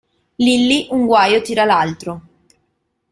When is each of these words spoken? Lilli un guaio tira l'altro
Lilli 0.43 0.87
un 0.89 1.05
guaio 1.05 1.43
tira 1.43 1.63
l'altro 1.63 2.21